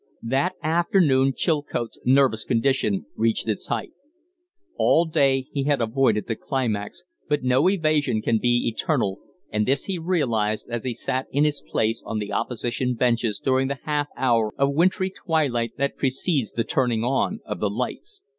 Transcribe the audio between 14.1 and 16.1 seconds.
hour of wintry twilight that